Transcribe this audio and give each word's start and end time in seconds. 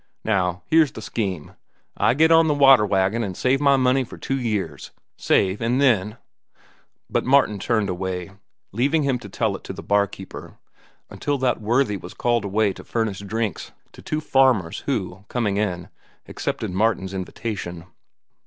Now 0.25 0.63
here's 0.65 0.93
the 0.93 0.99
scheme. 1.03 1.51
I 1.95 2.15
get 2.15 2.31
on 2.31 2.47
the 2.47 2.55
water 2.55 2.87
wagon 2.87 3.23
an' 3.23 3.35
save 3.35 3.61
my 3.61 3.77
money 3.77 4.03
for 4.03 4.17
two 4.17 4.39
years—save 4.39 5.61
an' 5.61 5.77
then—" 5.77 6.17
But 7.07 7.23
Martin 7.23 7.59
turned 7.59 7.87
away, 7.87 8.31
leaving 8.71 9.03
him 9.03 9.19
to 9.19 9.29
tell 9.29 9.55
it 9.55 9.63
to 9.65 9.73
the 9.73 9.83
barkeeper, 9.83 10.57
until 11.11 11.37
that 11.37 11.61
worthy 11.61 11.97
was 11.97 12.15
called 12.15 12.45
away 12.45 12.73
to 12.73 12.83
furnish 12.83 13.19
drinks 13.19 13.73
to 13.91 14.01
two 14.01 14.21
farmers 14.21 14.79
who, 14.87 15.23
coming 15.27 15.57
in, 15.57 15.89
accepted 16.27 16.71
Martin's 16.71 17.13
invitation. 17.13 17.85